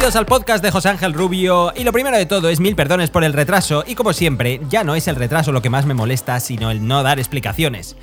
[0.00, 1.74] Bienvenidos al podcast de José Ángel Rubio.
[1.76, 3.84] Y lo primero de todo es mil perdones por el retraso.
[3.86, 6.88] Y como siempre ya no es el retraso lo que más me molesta sino el
[6.88, 7.96] no dar explicaciones.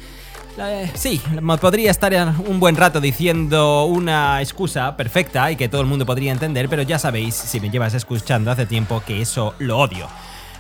[0.60, 1.20] Eh, sí,
[1.60, 2.14] podría estar
[2.46, 6.84] un buen rato diciendo una excusa perfecta y que todo el mundo podría entender, pero
[6.84, 10.08] ya sabéis, si me llevas escuchando hace tiempo, que eso lo odio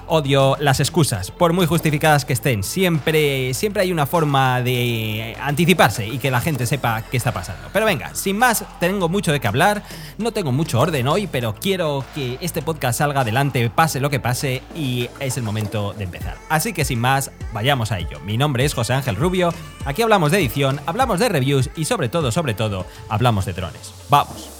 [0.07, 2.63] odio las excusas, por muy justificadas que estén.
[2.63, 7.69] Siempre, siempre hay una forma de anticiparse y que la gente sepa qué está pasando.
[7.73, 9.83] Pero venga, sin más, tengo mucho de qué hablar,
[10.17, 14.19] no tengo mucho orden hoy, pero quiero que este podcast salga adelante, pase lo que
[14.19, 16.37] pase, y es el momento de empezar.
[16.49, 18.19] Así que sin más, vayamos a ello.
[18.21, 19.53] Mi nombre es José Ángel Rubio,
[19.85, 23.93] aquí hablamos de edición, hablamos de reviews y sobre todo, sobre todo, hablamos de drones.
[24.09, 24.56] ¡Vamos!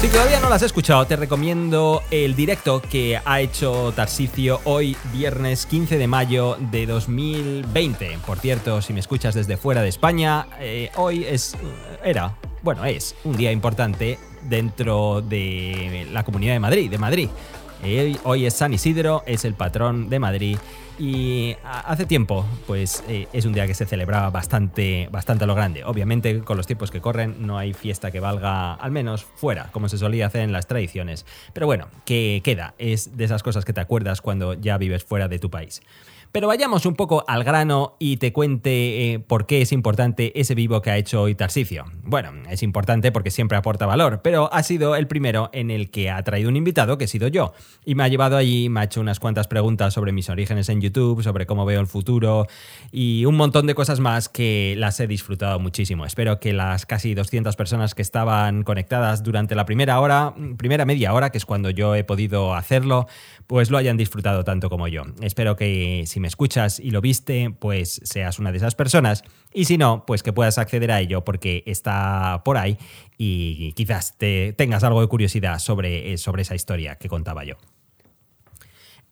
[0.00, 4.96] Si todavía no las has escuchado, te recomiendo el directo que ha hecho Tarsicio hoy,
[5.12, 8.18] viernes 15 de mayo de 2020.
[8.24, 11.54] Por cierto, si me escuchas desde fuera de España, eh, hoy es.
[12.02, 12.34] Era.
[12.62, 17.28] Bueno, es un día importante dentro de la Comunidad de Madrid, de Madrid.
[17.84, 20.56] Eh, hoy es San Isidro, es el patrón de Madrid
[21.00, 25.54] y hace tiempo, pues eh, es un día que se celebraba bastante, bastante a lo
[25.54, 25.82] grande.
[25.82, 29.88] Obviamente, con los tiempos que corren, no hay fiesta que valga, al menos fuera, como
[29.88, 31.24] se solía hacer en las tradiciones.
[31.54, 35.26] Pero bueno, que queda, es de esas cosas que te acuerdas cuando ya vives fuera
[35.26, 35.80] de tu país.
[36.32, 40.54] Pero vayamos un poco al grano y te cuente eh, por qué es importante ese
[40.54, 41.86] vivo que ha hecho hoy Tarsicio.
[42.04, 46.08] Bueno, es importante porque siempre aporta valor, pero ha sido el primero en el que
[46.08, 47.52] ha traído un invitado, que he sido yo.
[47.84, 50.80] Y me ha llevado allí, me ha hecho unas cuantas preguntas sobre mis orígenes en
[50.80, 52.46] YouTube, sobre cómo veo el futuro
[52.92, 56.06] y un montón de cosas más que las he disfrutado muchísimo.
[56.06, 61.12] Espero que las casi 200 personas que estaban conectadas durante la primera hora, primera media
[61.12, 63.08] hora, que es cuando yo he podido hacerlo,
[63.48, 65.02] pues lo hayan disfrutado tanto como yo.
[65.22, 69.24] Espero que si me escuchas y lo viste, pues seas una de esas personas.
[69.52, 72.78] Y si no, pues que puedas acceder a ello porque está por ahí
[73.18, 77.56] y quizás te tengas algo de curiosidad sobre, eh, sobre esa historia que contaba yo.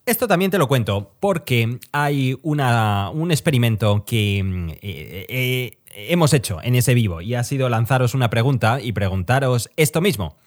[0.09, 6.33] Esto también te lo cuento porque hay una, un experimento que mm, eh, eh, hemos
[6.33, 10.39] hecho en ese vivo y ha sido lanzaros una pregunta y preguntaros esto mismo.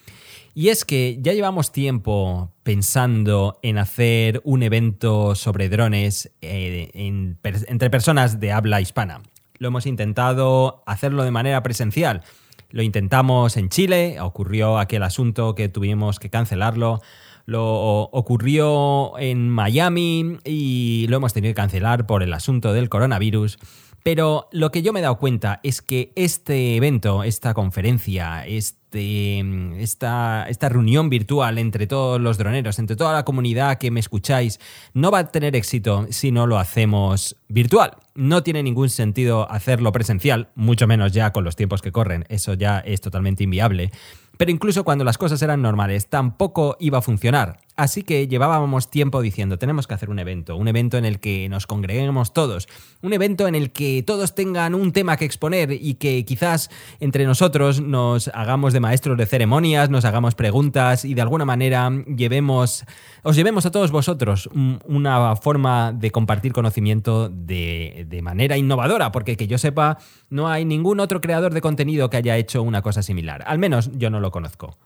[0.53, 7.89] Y es que ya llevamos tiempo pensando en hacer un evento sobre drones eh, entre
[7.89, 9.21] personas de habla hispana.
[9.59, 12.23] Lo hemos intentado hacerlo de manera presencial.
[12.69, 17.01] Lo intentamos en Chile, ocurrió aquel asunto que tuvimos que cancelarlo.
[17.45, 23.57] Lo ocurrió en Miami y lo hemos tenido que cancelar por el asunto del coronavirus.
[24.03, 29.43] Pero lo que yo me he dado cuenta es que este evento, esta conferencia, este,
[29.81, 34.59] esta, esta reunión virtual entre todos los droneros, entre toda la comunidad que me escucháis,
[34.93, 37.91] no va a tener éxito si no lo hacemos virtual.
[38.15, 42.55] No tiene ningún sentido hacerlo presencial, mucho menos ya con los tiempos que corren, eso
[42.55, 43.91] ya es totalmente inviable.
[44.37, 47.59] Pero incluso cuando las cosas eran normales, tampoco iba a funcionar.
[47.81, 51.49] Así que llevábamos tiempo diciendo, tenemos que hacer un evento, un evento en el que
[51.49, 52.67] nos congreguemos todos,
[53.01, 57.25] un evento en el que todos tengan un tema que exponer y que quizás entre
[57.25, 62.85] nosotros nos hagamos de maestros de ceremonias, nos hagamos preguntas y de alguna manera llevemos,
[63.23, 64.47] os llevemos a todos vosotros
[64.85, 69.97] una forma de compartir conocimiento de, de manera innovadora, porque que yo sepa,
[70.29, 73.43] no hay ningún otro creador de contenido que haya hecho una cosa similar.
[73.47, 74.77] Al menos yo no lo conozco.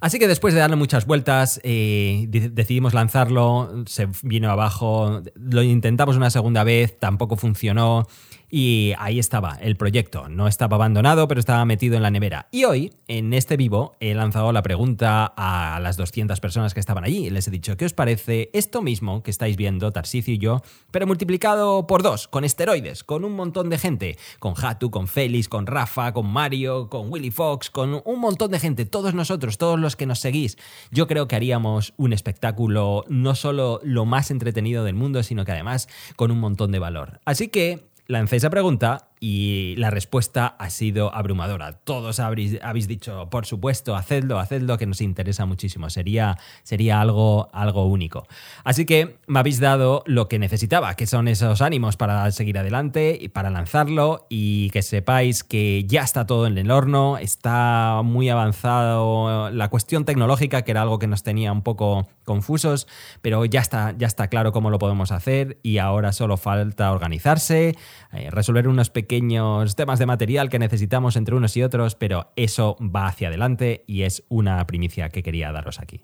[0.00, 6.16] Así que después de darle muchas vueltas, eh, decidimos lanzarlo, se vino abajo, lo intentamos
[6.16, 8.06] una segunda vez, tampoco funcionó.
[8.50, 10.28] Y ahí estaba el proyecto.
[10.28, 12.48] No estaba abandonado, pero estaba metido en la nevera.
[12.50, 17.04] Y hoy, en este vivo, he lanzado la pregunta a las 200 personas que estaban
[17.04, 17.28] allí.
[17.28, 21.06] Les he dicho, ¿qué os parece esto mismo que estáis viendo, Tarsicio y yo, pero
[21.06, 24.18] multiplicado por dos, con esteroides, con un montón de gente?
[24.38, 28.60] Con Hatu, con Félix, con Rafa, con Mario, con Willy Fox, con un montón de
[28.60, 28.86] gente.
[28.86, 30.56] Todos nosotros, todos los que nos seguís.
[30.90, 35.52] Yo creo que haríamos un espectáculo no solo lo más entretenido del mundo, sino que
[35.52, 37.20] además con un montón de valor.
[37.24, 41.72] Así que lancé esa pregunta y la respuesta ha sido abrumadora.
[41.72, 45.90] Todos habréis, habéis dicho, por supuesto, hacedlo, hacedlo, que nos interesa muchísimo.
[45.90, 48.26] Sería, sería algo, algo único.
[48.64, 53.18] Así que me habéis dado lo que necesitaba, que son esos ánimos para seguir adelante
[53.20, 58.28] y para lanzarlo y que sepáis que ya está todo en el horno, está muy
[58.28, 62.86] avanzado la cuestión tecnológica, que era algo que nos tenía un poco confusos,
[63.22, 67.74] pero ya está, ya está claro cómo lo podemos hacer y ahora solo falta organizarse,
[68.12, 72.30] eh, resolver unos pequeños pequeños temas de material que necesitamos entre unos y otros, pero
[72.36, 76.02] eso va hacia adelante y es una primicia que quería daros aquí.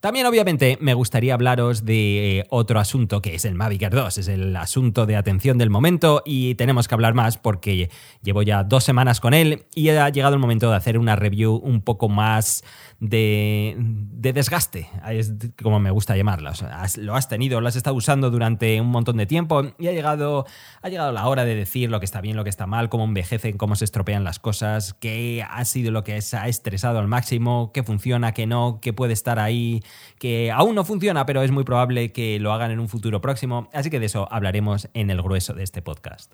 [0.00, 4.18] También obviamente me gustaría hablaros de eh, otro asunto que es el Mavic Air 2,
[4.18, 7.90] es el asunto de atención del momento y tenemos que hablar más porque
[8.22, 11.56] llevo ya dos semanas con él y ha llegado el momento de hacer una review
[11.56, 12.62] un poco más
[13.00, 15.32] de, desgaste, es
[15.62, 16.50] como me gusta llamarlo.
[16.98, 20.46] lo has tenido, lo has estado usando durante un montón de tiempo y ha llegado,
[20.82, 23.04] ha llegado la hora de decir lo que está bien, lo que está mal, cómo
[23.04, 27.08] envejecen, cómo se estropean las cosas, qué ha sido lo que se ha estresado al
[27.08, 29.82] máximo, qué funciona, qué no, qué puede estar ahí,
[30.18, 33.68] que aún no funciona, pero es muy probable que lo hagan en un futuro próximo.
[33.72, 36.32] Así que de eso hablaremos en el grueso de este podcast.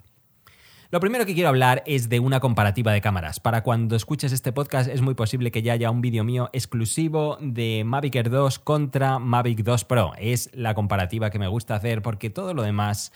[0.93, 3.39] Lo primero que quiero hablar es de una comparativa de cámaras.
[3.39, 7.39] Para cuando escuches este podcast es muy posible que ya haya un vídeo mío exclusivo
[7.41, 10.11] de Mavic Air 2 contra Mavic 2 Pro.
[10.19, 13.11] Es la comparativa que me gusta hacer porque todo lo demás...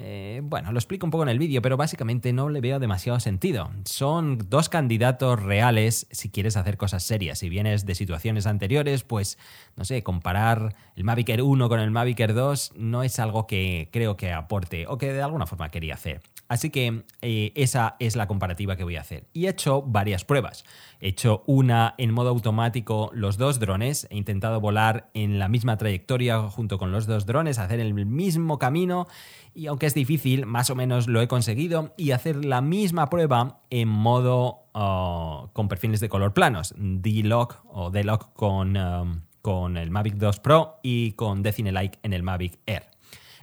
[0.00, 3.18] Eh, bueno, lo explico un poco en el vídeo, pero básicamente no le veo demasiado
[3.18, 3.70] sentido.
[3.84, 7.40] Son dos candidatos reales si quieres hacer cosas serias.
[7.40, 9.38] Si vienes de situaciones anteriores, pues,
[9.76, 13.48] no sé, comparar el Mavic Air 1 con el Mavic Air 2 no es algo
[13.48, 16.20] que creo que aporte o que de alguna forma quería hacer.
[16.48, 19.28] Así que eh, esa es la comparativa que voy a hacer.
[19.34, 20.64] Y he hecho varias pruebas.
[20.98, 24.08] He hecho una en modo automático los dos drones.
[24.10, 28.58] He intentado volar en la misma trayectoria junto con los dos drones, hacer el mismo
[28.58, 29.06] camino.
[29.54, 31.92] Y aunque es difícil, más o menos lo he conseguido.
[31.98, 36.74] Y hacer la misma prueba en modo oh, con perfiles de color planos.
[36.78, 42.14] D-Lock o D-Lock con, um, con el Mavic 2 Pro y con Decine Like en
[42.14, 42.86] el Mavic Air.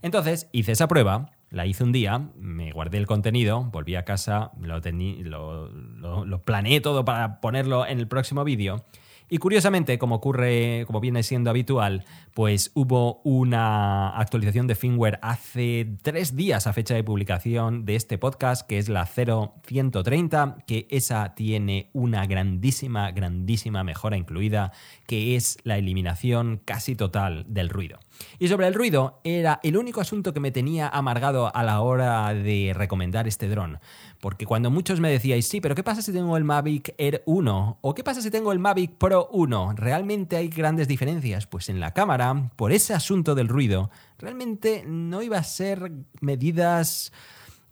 [0.02, 4.52] Entonces hice esa prueba la hice un día, me guardé el contenido, volví a casa,
[4.60, 8.84] lo, lo, lo planeé todo para ponerlo en el próximo vídeo
[9.28, 12.06] y curiosamente, como ocurre, como viene siendo habitual,
[12.36, 18.20] pues hubo una actualización de firmware hace tres días a fecha de publicación de este
[18.20, 24.72] podcast, que es la 0130, que esa tiene una grandísima, grandísima mejora incluida,
[25.08, 27.98] que es la eliminación casi total del ruido.
[28.40, 32.34] Y sobre el ruido, era el único asunto que me tenía amargado a la hora
[32.34, 33.80] de recomendar este dron.
[34.20, 37.80] Porque cuando muchos me decíais, sí, pero ¿qué pasa si tengo el Mavic Air 1?
[37.82, 39.74] ¿O qué pasa si tengo el Mavic Pro 1?
[39.76, 41.48] ¿Realmente hay grandes diferencias?
[41.48, 45.92] Pues en la cámara, por ese asunto del ruido, realmente no iba a ser
[46.22, 47.12] medidas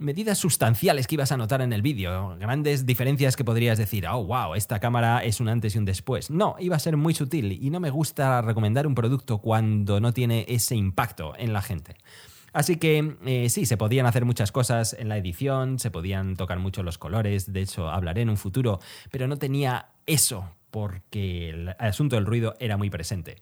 [0.03, 4.23] medidas sustanciales que ibas a notar en el vídeo, grandes diferencias que podrías decir, oh,
[4.25, 6.29] wow, esta cámara es un antes y un después.
[6.29, 10.13] No, iba a ser muy sutil y no me gusta recomendar un producto cuando no
[10.13, 11.95] tiene ese impacto en la gente.
[12.51, 16.59] Así que eh, sí, se podían hacer muchas cosas en la edición, se podían tocar
[16.59, 18.79] mucho los colores, de hecho hablaré en un futuro,
[19.09, 23.37] pero no tenía eso porque el asunto del ruido era muy presente.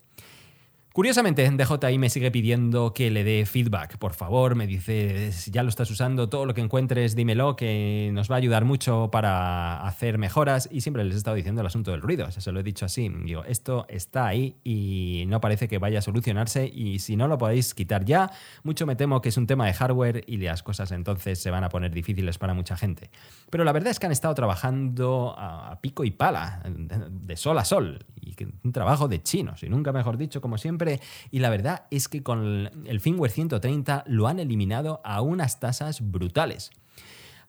[0.92, 3.96] Curiosamente, DJI me sigue pidiendo que le dé feedback.
[3.96, 8.10] Por favor, me dice, si ya lo estás usando, todo lo que encuentres, dímelo, que
[8.12, 10.68] nos va a ayudar mucho para hacer mejoras.
[10.70, 12.30] Y siempre les he estado diciendo el asunto del ruido.
[12.30, 13.08] se lo he dicho así.
[13.08, 16.70] Digo, esto está ahí y no parece que vaya a solucionarse.
[16.70, 18.30] Y si no lo podéis quitar ya,
[18.62, 21.64] mucho me temo que es un tema de hardware y las cosas entonces se van
[21.64, 23.08] a poner difíciles para mucha gente.
[23.48, 27.64] Pero la verdad es que han estado trabajando a pico y pala, de sol a
[27.64, 28.04] sol.
[28.20, 30.81] Y un trabajo de chinos, y nunca mejor dicho, como siempre
[31.30, 36.10] y la verdad es que con el firmware 130 lo han eliminado a unas tasas
[36.10, 36.70] brutales.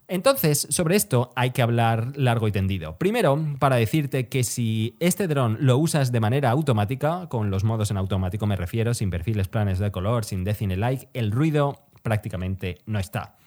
[0.07, 2.97] Entonces, sobre esto hay que hablar largo y tendido.
[2.97, 7.89] Primero, para decirte que si este dron lo usas de manera automática, con los modos
[7.89, 12.79] en automático me refiero, sin perfiles planes de color, sin decine like, el ruido prácticamente
[12.85, 13.37] no está.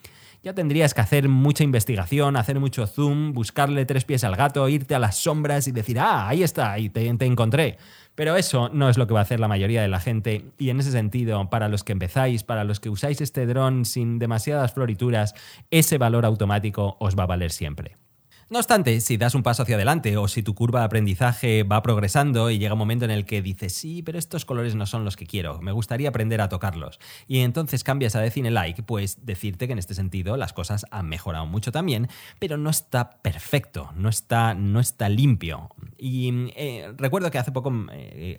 [0.43, 4.95] Ya tendrías que hacer mucha investigación, hacer mucho zoom, buscarle tres pies al gato, irte
[4.95, 7.79] a las sombras y decir, ah, ahí está, ahí te, te encontré.
[8.15, 10.71] Pero eso no es lo que va a hacer la mayoría de la gente y
[10.71, 14.73] en ese sentido, para los que empezáis, para los que usáis este dron sin demasiadas
[14.73, 15.35] florituras,
[15.71, 17.97] ese valor automático os va a valer siempre.
[18.49, 21.83] No obstante, si das un paso hacia adelante o si tu curva de aprendizaje va
[21.83, 25.05] progresando y llega un momento en el que dices, sí, pero estos colores no son
[25.05, 29.27] los que quiero, me gustaría aprender a tocarlos, y entonces cambias a Decine Like, pues
[29.27, 33.91] decirte que en este sentido las cosas han mejorado mucho también, pero no está perfecto,
[33.97, 35.71] no está, no está limpio.
[35.99, 38.39] Y eh, recuerdo que hace poco, eh,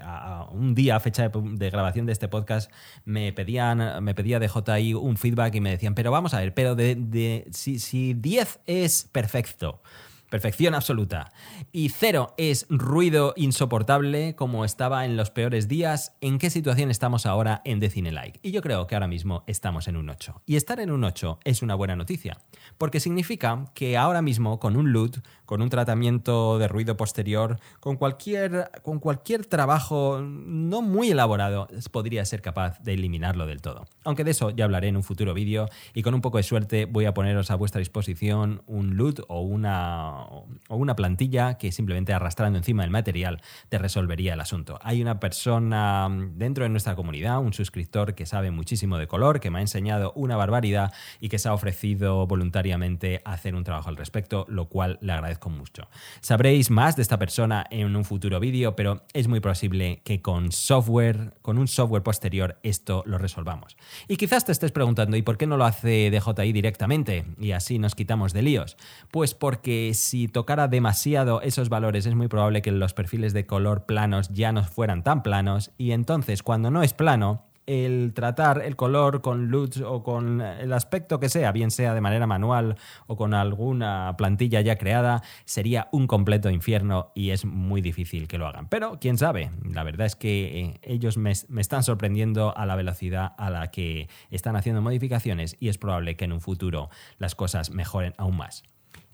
[0.51, 2.71] un día, fecha de, grabación de este podcast,
[3.03, 6.53] me pedían, me pedía de JI un feedback y me decían, pero vamos a ver,
[6.53, 9.81] pero de, si, si 10 es perfecto,
[10.29, 11.31] Perfección absoluta.
[11.71, 16.17] Y cero es ruido insoportable como estaba en los peores días.
[16.19, 18.41] ¿En qué situación estamos ahora en Decine Like?
[18.43, 20.41] Y yo creo que ahora mismo estamos en un 8.
[20.45, 22.37] Y estar en un 8 es una buena noticia,
[22.77, 27.95] porque significa que ahora mismo con un LUT, con un tratamiento de ruido posterior, con
[27.95, 33.85] cualquier, con cualquier trabajo no muy elaborado, podría ser capaz de eliminarlo del todo.
[34.03, 36.83] Aunque de eso ya hablaré en un futuro vídeo y con un poco de suerte
[36.85, 42.13] voy a poneros a vuestra disposición un LUT o una o una plantilla que simplemente
[42.13, 44.79] arrastrando encima del material te resolvería el asunto.
[44.81, 49.49] Hay una persona dentro de nuestra comunidad, un suscriptor que sabe muchísimo de color, que
[49.49, 53.89] me ha enseñado una barbaridad y que se ha ofrecido voluntariamente a hacer un trabajo
[53.89, 55.87] al respecto, lo cual le agradezco mucho.
[56.21, 60.51] Sabréis más de esta persona en un futuro vídeo, pero es muy posible que con
[60.51, 63.77] software, con un software posterior, esto lo resolvamos.
[64.07, 67.25] Y quizás te estés preguntando, ¿y por qué no lo hace DJI directamente?
[67.39, 68.77] Y así nos quitamos de líos.
[69.11, 73.85] Pues porque si tocara demasiado esos valores es muy probable que los perfiles de color
[73.85, 78.77] planos ya no fueran tan planos y entonces cuando no es plano el tratar el
[78.77, 83.17] color con LUTs o con el aspecto que sea, bien sea de manera manual o
[83.17, 88.47] con alguna plantilla ya creada, sería un completo infierno y es muy difícil que lo
[88.47, 88.69] hagan.
[88.69, 92.77] Pero quién sabe, la verdad es que eh, ellos me, me están sorprendiendo a la
[92.77, 97.35] velocidad a la que están haciendo modificaciones y es probable que en un futuro las
[97.35, 98.63] cosas mejoren aún más.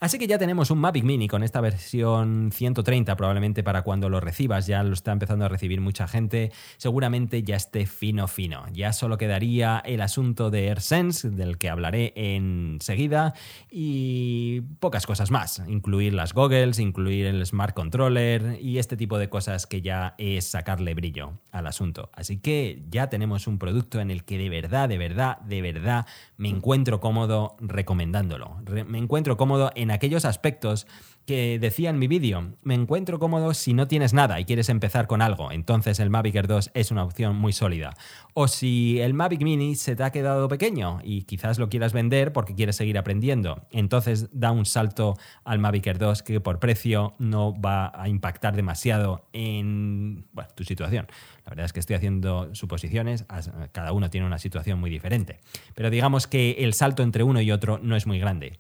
[0.04, 4.20] Así que ya tenemos un Mavic Mini con esta versión 130 probablemente para cuando lo
[4.20, 8.66] recibas, ya lo está empezando a recibir mucha gente, seguramente ya esté fino fino.
[8.74, 13.34] Ya solo quedaría el asunto de AirSense, del que hablaré enseguida,
[13.72, 19.30] y pocas cosas más, incluir las goggles, incluir el Smart Controller y este tipo de
[19.30, 22.10] cosas que ya es sacarle brillo al asunto.
[22.12, 26.06] Así que ya tenemos un producto en el que de verdad, de verdad, de verdad
[26.36, 28.58] me encuentro cómodo recomendándolo.
[28.86, 30.88] me encuentro cómodo en aquellos aspectos
[31.26, 35.08] que decía en mi vídeo, me encuentro cómodo si no tienes nada y quieres empezar
[35.08, 37.94] con algo, entonces el Mavic Air 2 es una opción muy sólida.
[38.34, 42.34] O si el Mavic Mini se te ha quedado pequeño y quizás lo quieras vender
[42.34, 47.14] porque quieres seguir aprendiendo, entonces da un salto al Mavic Air 2 que por precio
[47.20, 51.08] no va a impactar demasiado en tu situación.
[51.46, 53.26] La verdad es que estoy haciendo suposiciones,
[53.72, 55.40] cada uno tiene una situación muy diferente,
[55.74, 58.60] pero digamos que el salto entre uno y otro no es muy grande.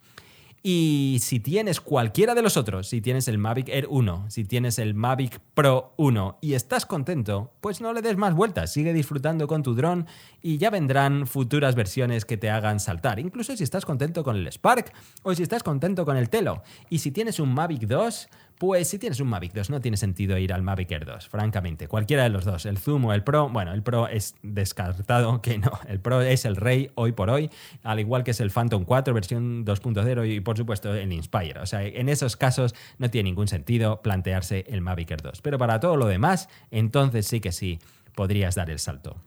[0.65, 4.79] Y si tienes cualquiera de los otros, si tienes el Mavic Air 1, si tienes
[4.79, 9.45] el Mavic Pro 1 y estás contento, pues no le des más vueltas, sigue disfrutando
[9.45, 10.07] con tu dron
[10.41, 13.19] y ya vendrán futuras versiones que te hagan saltar.
[13.19, 14.93] Incluso si estás contento con el Spark
[15.23, 16.63] o si estás contento con el Telo.
[16.89, 18.29] Y si tienes un Mavic 2,
[18.63, 21.89] pues si tienes un Mavic 2, no tiene sentido ir al Mavic Air 2, francamente.
[21.89, 25.57] Cualquiera de los dos, el Zoom o el Pro, bueno, el Pro es descartado, que
[25.57, 27.49] no, el Pro es el rey hoy por hoy,
[27.83, 31.59] al igual que es el Phantom 4 versión 2.0 y por supuesto el Inspire.
[31.59, 35.41] O sea, en esos casos no tiene ningún sentido plantearse el Mavic Air 2.
[35.41, 37.79] Pero para todo lo demás, entonces sí que sí,
[38.15, 39.17] podrías dar el salto.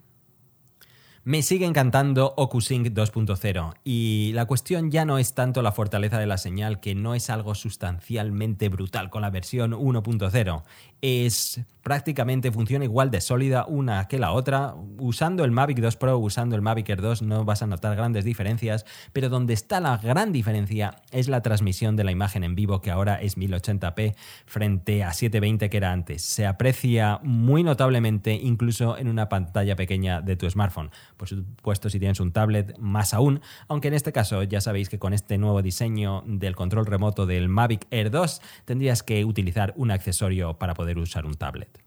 [1.27, 6.27] Me sigue encantando OcuSync 2.0 y la cuestión ya no es tanto la fortaleza de
[6.27, 10.63] la señal, que no es algo sustancialmente brutal con la versión 1.0,
[11.01, 14.75] es prácticamente funciona igual de sólida una que la otra.
[14.99, 18.25] Usando el Mavic 2 Pro, usando el Mavic Air 2 no vas a notar grandes
[18.25, 22.81] diferencias, pero donde está la gran diferencia es la transmisión de la imagen en vivo
[22.81, 24.17] que ahora es 1080p
[24.47, 26.23] frente a 720 que era antes.
[26.23, 30.91] Se aprecia muy notablemente incluso en una pantalla pequeña de tu smartphone.
[31.17, 34.99] Por supuesto si tienes un tablet más aún, aunque en este caso ya sabéis que
[34.99, 39.91] con este nuevo diseño del control remoto del Mavic Air 2 tendrías que utilizar un
[39.91, 41.86] accesorio para poder usar un tablet.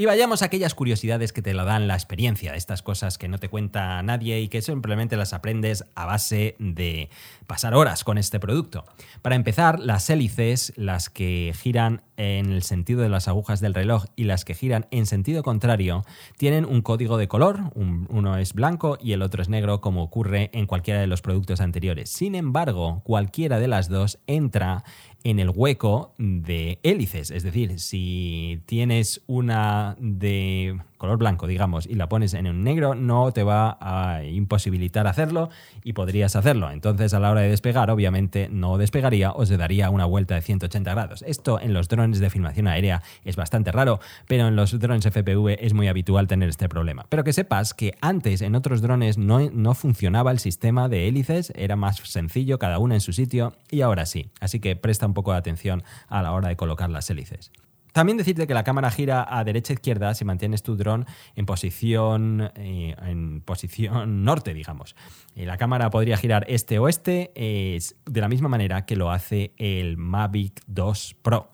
[0.00, 3.36] Y vayamos a aquellas curiosidades que te lo dan la experiencia, estas cosas que no
[3.36, 7.10] te cuenta nadie y que simplemente las aprendes a base de
[7.46, 8.86] pasar horas con este producto.
[9.20, 14.06] Para empezar, las hélices, las que giran en el sentido de las agujas del reloj
[14.16, 16.06] y las que giran en sentido contrario,
[16.38, 20.48] tienen un código de color, uno es blanco y el otro es negro como ocurre
[20.54, 22.08] en cualquiera de los productos anteriores.
[22.08, 24.82] Sin embargo, cualquiera de las dos entra
[25.24, 27.30] en el hueco de hélices.
[27.30, 32.94] Es decir, si tienes una de color blanco, digamos, y la pones en un negro,
[32.94, 35.48] no te va a imposibilitar hacerlo
[35.82, 36.70] y podrías hacerlo.
[36.70, 40.42] Entonces, a la hora de despegar, obviamente no despegaría o se daría una vuelta de
[40.42, 41.24] 180 grados.
[41.26, 45.56] Esto en los drones de filmación aérea es bastante raro, pero en los drones FPV
[45.64, 47.06] es muy habitual tener este problema.
[47.08, 51.50] Pero que sepas que antes en otros drones no, no funcionaba el sistema de hélices,
[51.56, 54.28] era más sencillo, cada una en su sitio, y ahora sí.
[54.38, 57.50] Así que presta un poco de atención a la hora de colocar las hélices.
[57.92, 61.06] También decirte que la cámara gira a derecha e izquierda si mantienes tu dron
[61.36, 64.96] en posición, eh, en posición norte, digamos.
[65.34, 70.62] Y la cámara podría girar este-oeste de la misma manera que lo hace el Mavic
[70.66, 71.50] 2 Pro.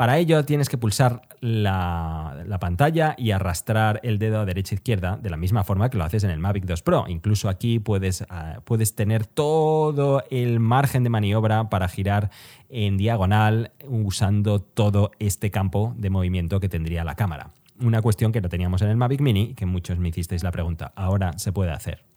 [0.00, 5.18] Para ello tienes que pulsar la, pantalla y arrastrar el dedo a derecha e izquierda
[5.20, 7.04] de la misma forma que lo haces en el Mavic 2 Pro.
[7.06, 12.30] Incluso aquí puedes, ah, puedes tener todo el margen de maniobra para girar
[12.70, 17.50] en diagonal usando todo este campo de movimiento que tendría la cámara.
[17.78, 20.94] Una cuestión que no teníamos en el Mavic Mini, que muchos me hicisteis la pregunta,
[20.96, 22.09] ahora se puede hacer.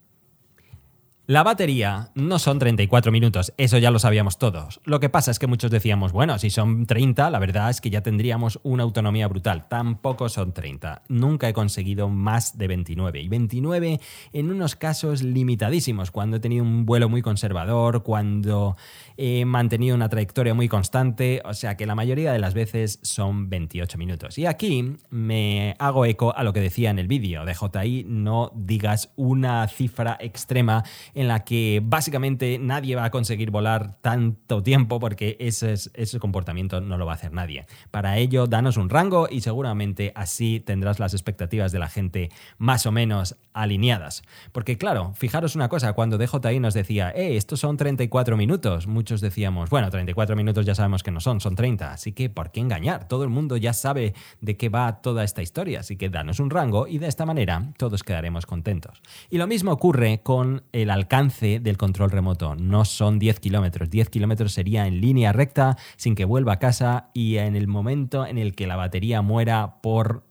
[1.25, 4.81] La batería no son 34 minutos, eso ya lo sabíamos todos.
[4.83, 7.89] Lo que pasa es que muchos decíamos, bueno, si son 30, la verdad es que
[7.89, 9.69] ya tendríamos una autonomía brutal.
[9.69, 11.03] Tampoco son 30.
[11.07, 13.21] Nunca he conseguido más de 29.
[13.21, 14.01] Y 29
[14.33, 18.75] en unos casos limitadísimos, cuando he tenido un vuelo muy conservador, cuando
[19.15, 23.49] he mantenido una trayectoria muy constante, o sea que la mayoría de las veces son
[23.49, 24.37] 28 minutos.
[24.37, 28.51] Y aquí me hago eco a lo que decía en el vídeo de JI, no
[28.53, 34.99] digas una cifra extrema en la que básicamente nadie va a conseguir volar tanto tiempo
[34.99, 37.65] porque ese, ese comportamiento no lo va a hacer nadie.
[37.91, 42.85] Para ello, danos un rango y seguramente así tendrás las expectativas de la gente más
[42.85, 44.23] o menos alineadas.
[44.51, 49.21] Porque claro, fijaros una cosa, cuando DJI nos decía, eh, estos son 34 minutos, muchos
[49.21, 52.59] decíamos, bueno, 34 minutos ya sabemos que no son, son 30, así que ¿por qué
[52.59, 53.07] engañar?
[53.07, 56.49] Todo el mundo ya sabe de qué va toda esta historia, así que danos un
[56.49, 59.01] rango y de esta manera todos quedaremos contentos.
[59.29, 62.55] Y lo mismo ocurre con el alcance del control remoto.
[62.55, 63.89] No son 10 kilómetros.
[63.89, 68.25] 10 kilómetros sería en línea recta, sin que vuelva a casa y en el momento
[68.25, 70.25] en el que la batería muera por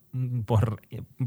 [0.44, 0.80] por,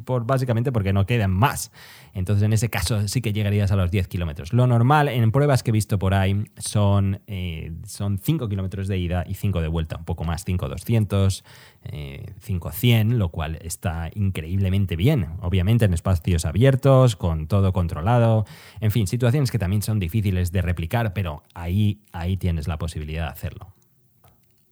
[0.06, 1.72] por, básicamente porque no quedan más.
[2.14, 4.54] Entonces, en ese caso sí que llegarías a los 10 kilómetros.
[4.54, 8.98] Lo normal en pruebas que he visto por ahí son, eh, son 5 kilómetros de
[8.98, 11.44] ida y 5 de vuelta, un poco más, 5 200,
[11.84, 15.28] eh, 5 100, lo cual está increíblemente bien.
[15.42, 18.46] Obviamente en espacios abiertos, con todo controlado.
[18.82, 23.26] En fin, situaciones que también son difíciles de replicar, pero ahí, ahí tienes la posibilidad
[23.26, 23.74] de hacerlo.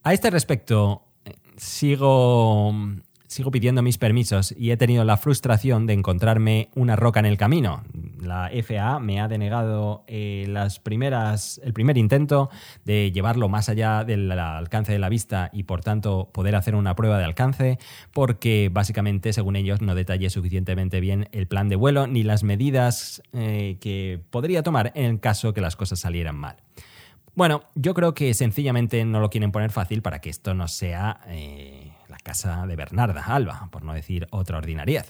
[0.03, 2.73] A este respecto, eh, sigo
[3.33, 7.35] sigo pidiendo mis permisos y he tenido la frustración de encontrarme una roca en el
[7.35, 7.83] camino.
[8.21, 12.49] La FAA me ha denegado eh, las primeras, el primer intento
[12.85, 16.95] de llevarlo más allá del alcance de la vista y por tanto poder hacer una
[16.95, 17.79] prueba de alcance
[18.11, 23.23] porque básicamente, según ellos, no detallé suficientemente bien el plan de vuelo ni las medidas
[23.33, 26.57] eh, que podría tomar en el caso que las cosas salieran mal.
[27.35, 31.21] Bueno, yo creo que sencillamente no lo quieren poner fácil para que esto no sea
[31.27, 31.82] eh,
[32.23, 35.05] casa de Bernarda Alba, por no decir otra ordinariedad.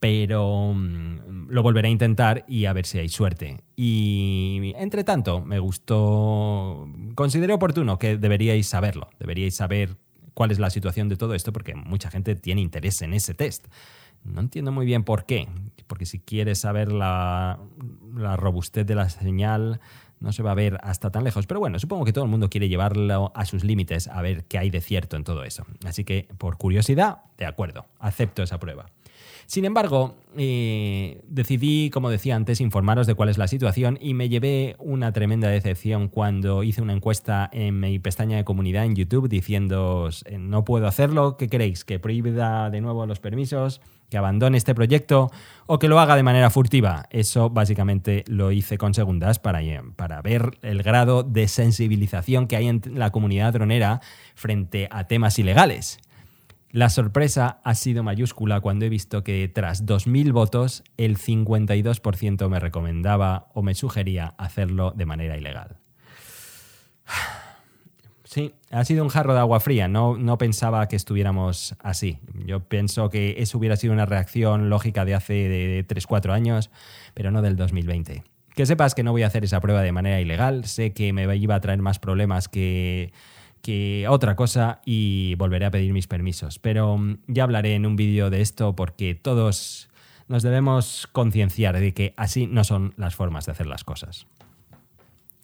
[0.00, 3.62] Pero mm, lo volveré a intentar y a ver si hay suerte.
[3.76, 9.96] Y entre tanto, me gustó, consideré oportuno que deberíais saberlo, deberíais saber
[10.34, 13.66] cuál es la situación de todo esto porque mucha gente tiene interés en ese test.
[14.24, 15.48] No entiendo muy bien por qué,
[15.86, 17.58] porque si quieres saber la,
[18.14, 19.80] la robustez de la señal,
[20.20, 21.46] no se va a ver hasta tan lejos.
[21.46, 24.58] Pero bueno, supongo que todo el mundo quiere llevarlo a sus límites a ver qué
[24.58, 25.66] hay de cierto en todo eso.
[25.84, 28.86] Así que, por curiosidad, de acuerdo, acepto esa prueba.
[29.46, 34.28] Sin embargo, eh, decidí, como decía antes, informaros de cuál es la situación y me
[34.28, 39.28] llevé una tremenda decepción cuando hice una encuesta en mi pestaña de comunidad en YouTube
[39.28, 41.84] diciendo eh, no puedo hacerlo, ¿qué queréis?
[41.84, 43.80] ¿Que prohíba de nuevo los permisos?
[44.10, 45.30] que abandone este proyecto
[45.66, 47.06] o que lo haga de manera furtiva.
[47.10, 52.56] Eso básicamente lo hice con segundas para, eh, para ver el grado de sensibilización que
[52.56, 54.00] hay en la comunidad dronera
[54.34, 56.00] frente a temas ilegales.
[56.72, 62.60] La sorpresa ha sido mayúscula cuando he visto que tras 2.000 votos el 52% me
[62.60, 65.78] recomendaba o me sugería hacerlo de manera ilegal.
[68.22, 69.88] Sí, ha sido un jarro de agua fría.
[69.88, 72.20] No, no pensaba que estuviéramos así.
[72.46, 76.70] Yo pienso que eso hubiera sido una reacción lógica de hace de 3-4 años,
[77.12, 78.22] pero no del 2020.
[78.54, 80.64] Que sepas que no voy a hacer esa prueba de manera ilegal.
[80.66, 83.12] Sé que me iba a traer más problemas que,
[83.62, 86.58] que otra cosa y volveré a pedir mis permisos.
[86.58, 89.88] Pero mm, ya hablaré en un vídeo de esto porque todos
[90.28, 94.26] nos debemos concienciar de que así no son las formas de hacer las cosas.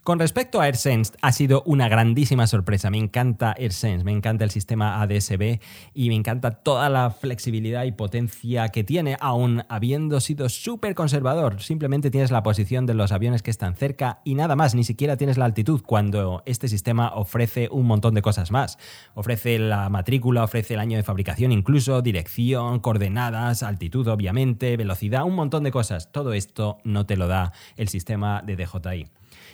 [0.07, 2.91] Con respecto a AirSense, ha sido una grandísima sorpresa.
[2.91, 5.59] Me encanta AirSense, me encanta el sistema ADSB
[5.95, 11.61] y me encanta toda la flexibilidad y potencia que tiene, aun habiendo sido súper conservador.
[11.61, 15.17] Simplemente tienes la posición de los aviones que están cerca y nada más, ni siquiera
[15.17, 18.79] tienes la altitud cuando este sistema ofrece un montón de cosas más.
[19.15, 25.35] Ofrece la matrícula, ofrece el año de fabricación, incluso dirección, coordenadas, altitud obviamente, velocidad, un
[25.35, 26.13] montón de cosas.
[26.13, 29.07] Todo esto no te lo da el sistema de DJI.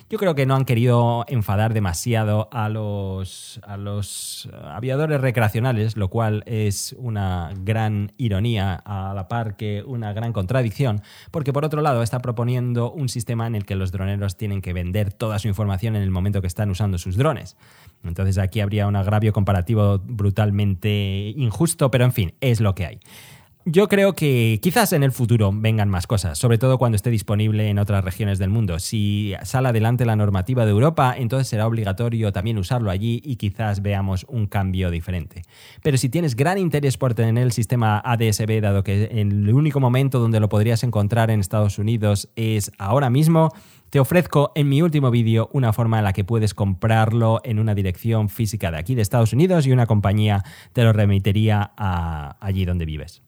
[0.09, 6.09] Yo creo que no han querido enfadar demasiado a los, a los aviadores recreacionales, lo
[6.09, 11.81] cual es una gran ironía a la par que una gran contradicción, porque por otro
[11.81, 15.47] lado está proponiendo un sistema en el que los droneros tienen que vender toda su
[15.47, 17.57] información en el momento que están usando sus drones.
[18.03, 22.99] Entonces aquí habría un agravio comparativo brutalmente injusto, pero en fin, es lo que hay.
[23.65, 27.69] Yo creo que quizás en el futuro vengan más cosas, sobre todo cuando esté disponible
[27.69, 28.77] en otras regiones del mundo.
[28.77, 33.81] Si sale adelante la normativa de Europa, entonces será obligatorio también usarlo allí y quizás
[33.81, 35.43] veamos un cambio diferente.
[35.81, 40.19] Pero si tienes gran interés por tener el sistema ADSB, dado que el único momento
[40.19, 43.49] donde lo podrías encontrar en Estados Unidos es ahora mismo,
[43.89, 47.73] te ofrezco en mi último vídeo una forma en la que puedes comprarlo en una
[47.73, 52.83] dirección física de aquí de Estados Unidos y una compañía te lo remitiría allí donde
[52.83, 53.21] vives.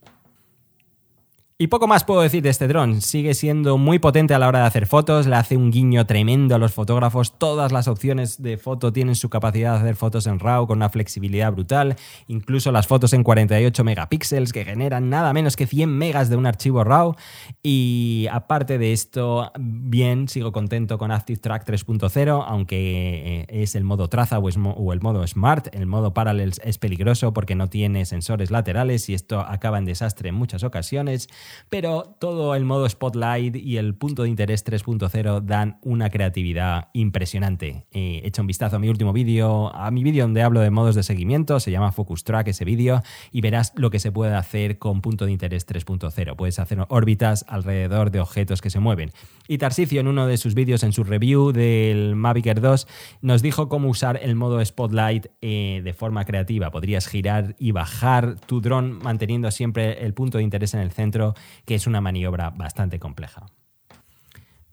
[1.58, 3.00] Y poco más puedo decir de este dron.
[3.00, 6.54] Sigue siendo muy potente a la hora de hacer fotos, le hace un guiño tremendo
[6.54, 7.40] a los fotógrafos.
[7.40, 10.90] Todas las opciones de foto tienen su capacidad de hacer fotos en RAW con una
[10.90, 11.96] flexibilidad brutal.
[12.28, 16.46] Incluso las fotos en 48 megapíxeles que generan nada menos que 100 megas de un
[16.46, 17.16] archivo RAW.
[17.64, 23.86] Y aparte de esto, bien, sigo contento con Active Track 3.0, aunque eh, es el
[23.86, 24.50] modo traza o,
[24.92, 25.74] el modo Smart.
[25.74, 30.28] El modo Parallels es peligroso porque no tiene sensores laterales y esto acaba en desastre
[30.28, 31.30] en muchas ocasiones
[31.70, 37.86] pero todo el modo Spotlight y el punto de interés 3.0 dan una creatividad impresionante.
[37.92, 40.96] He hecho un vistazo a mi último vídeo, a mi vídeo donde hablo de modos
[40.96, 44.78] de seguimiento, se llama Focus Track ese vídeo, y verás lo que se puede hacer
[44.78, 46.36] con punto de interés 3.0.
[46.36, 49.12] Puedes hacer órbitas alrededor de objetos que se mueven.
[49.48, 52.88] Y Tarsicio en uno de sus vídeos, en su review del Mavic Air 2,
[53.22, 56.72] nos dijo cómo usar el modo Spotlight eh, de forma creativa.
[56.72, 61.35] Podrías girar y bajar tu dron manteniendo siempre el punto de interés en el centro
[61.66, 63.46] que es una maniobra bastante compleja.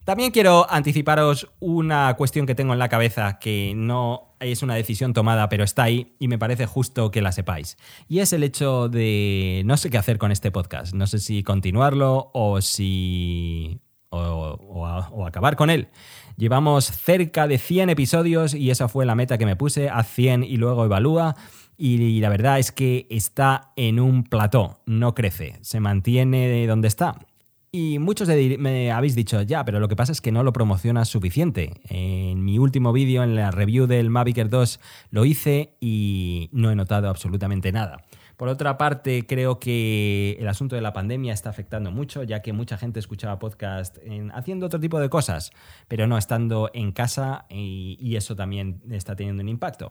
[0.05, 5.13] También quiero anticiparos una cuestión que tengo en la cabeza que no es una decisión
[5.13, 7.77] tomada, pero está ahí y me parece justo que la sepáis.
[8.09, 10.93] Y es el hecho de no sé qué hacer con este podcast.
[10.93, 13.79] No sé si continuarlo o si.
[14.11, 15.89] o, acabar con él.
[16.37, 20.43] Llevamos cerca de 100 episodios y esa fue la meta que me puse, a 100
[20.43, 21.37] y luego evalúa
[21.77, 27.19] y la verdad es que está en un plató, no crece, se mantiene donde está.
[27.75, 31.09] Y muchos me habéis dicho, ya, pero lo que pasa es que no lo promocionas
[31.09, 31.81] suficiente.
[31.89, 34.79] En mi último vídeo, en la review del Mavic Air 2,
[35.11, 38.05] lo hice y no he notado absolutamente nada.
[38.37, 42.53] Por otra parte, creo que el asunto de la pandemia está afectando mucho, ya que
[42.53, 43.97] mucha gente escuchaba podcast
[44.35, 45.51] haciendo otro tipo de cosas,
[45.89, 49.89] pero no estando en casa y eso también está teniendo un impacto.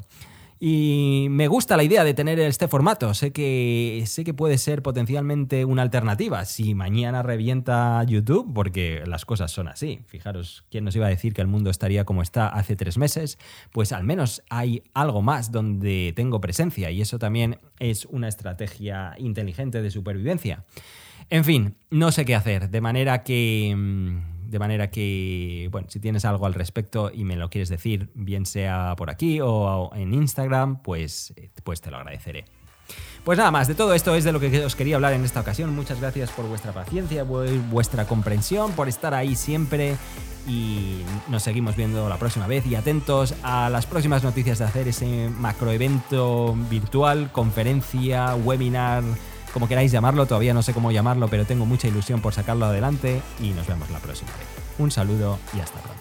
[0.63, 3.15] Y me gusta la idea de tener este formato.
[3.15, 6.45] Sé que, sé que puede ser potencialmente una alternativa.
[6.45, 10.01] Si mañana revienta YouTube, porque las cosas son así.
[10.05, 13.39] Fijaros, ¿quién nos iba a decir que el mundo estaría como está hace tres meses?
[13.71, 19.15] Pues al menos hay algo más donde tengo presencia y eso también es una estrategia
[19.17, 20.63] inteligente de supervivencia.
[21.31, 22.69] En fin, no sé qué hacer.
[22.69, 27.37] De manera que mm, de manera que, bueno, si tienes algo al respecto y me
[27.37, 31.33] lo quieres decir, bien sea por aquí o en Instagram, pues,
[31.63, 32.45] pues te lo agradeceré.
[33.23, 35.39] Pues nada más, de todo esto es de lo que os quería hablar en esta
[35.39, 35.73] ocasión.
[35.73, 39.95] Muchas gracias por vuestra paciencia, vuestra comprensión, por estar ahí siempre
[40.47, 44.87] y nos seguimos viendo la próxima vez y atentos a las próximas noticias de hacer
[44.87, 49.03] ese macroevento virtual, conferencia, webinar
[49.53, 53.21] como queráis llamarlo, todavía no sé cómo llamarlo, pero tengo mucha ilusión por sacarlo adelante
[53.39, 54.47] y nos vemos la próxima vez.
[54.77, 56.00] Un saludo y hasta pronto.